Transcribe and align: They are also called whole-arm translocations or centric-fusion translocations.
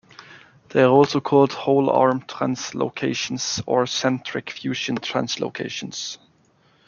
They 0.69 0.81
are 0.81 0.89
also 0.89 1.21
called 1.21 1.53
whole-arm 1.53 2.21
translocations 2.21 3.61
or 3.67 3.85
centric-fusion 3.85 4.97
translocations. 4.97 6.17